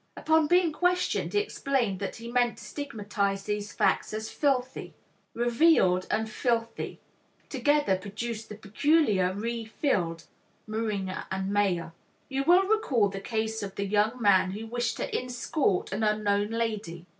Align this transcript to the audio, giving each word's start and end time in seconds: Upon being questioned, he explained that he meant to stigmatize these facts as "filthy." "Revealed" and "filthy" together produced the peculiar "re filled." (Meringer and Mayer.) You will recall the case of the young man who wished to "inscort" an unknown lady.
Upon 0.17 0.47
being 0.47 0.71
questioned, 0.71 1.33
he 1.33 1.39
explained 1.39 1.99
that 1.99 2.15
he 2.15 2.31
meant 2.31 2.57
to 2.57 2.63
stigmatize 2.63 3.43
these 3.43 3.71
facts 3.71 4.15
as 4.15 4.31
"filthy." 4.31 4.95
"Revealed" 5.35 6.07
and 6.09 6.27
"filthy" 6.27 6.99
together 7.49 7.95
produced 7.95 8.49
the 8.49 8.55
peculiar 8.55 9.31
"re 9.31 9.63
filled." 9.63 10.25
(Meringer 10.65 11.25
and 11.29 11.53
Mayer.) 11.53 11.93
You 12.29 12.43
will 12.45 12.63
recall 12.63 13.09
the 13.09 13.21
case 13.21 13.61
of 13.61 13.75
the 13.75 13.85
young 13.85 14.19
man 14.19 14.49
who 14.53 14.65
wished 14.65 14.97
to 14.97 15.11
"inscort" 15.15 15.91
an 15.91 16.01
unknown 16.01 16.47
lady. 16.49 17.05